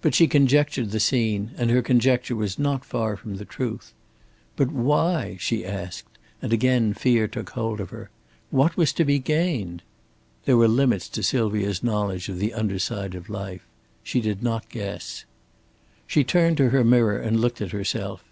But 0.00 0.14
she 0.14 0.26
conjectured 0.26 0.90
the 0.90 0.98
scene, 0.98 1.50
and 1.58 1.68
her 1.70 1.82
conjecture 1.82 2.34
was 2.34 2.58
not 2.58 2.82
far 2.82 3.14
from 3.14 3.34
the 3.36 3.44
truth. 3.44 3.92
But 4.56 4.70
why? 4.72 5.36
she 5.38 5.66
asked, 5.66 6.16
and 6.40 6.50
again 6.50 6.94
fear 6.94 7.28
took 7.28 7.50
hold 7.50 7.78
of 7.80 7.90
her. 7.90 8.08
"What 8.50 8.78
was 8.78 8.94
to 8.94 9.04
be 9.04 9.18
gained?" 9.18 9.82
There 10.46 10.56
were 10.56 10.66
limits 10.66 11.10
to 11.10 11.22
Sylvia's 11.22 11.82
knowledge 11.84 12.30
of 12.30 12.38
the 12.38 12.54
under 12.54 12.78
side 12.78 13.14
of 13.14 13.28
life. 13.28 13.66
She 14.02 14.22
did 14.22 14.42
not 14.42 14.66
guess. 14.70 15.26
She 16.06 16.24
turned 16.24 16.56
to 16.56 16.70
her 16.70 16.82
mirror 16.82 17.18
and 17.20 17.38
looked 17.38 17.60
at 17.60 17.72
herself. 17.72 18.24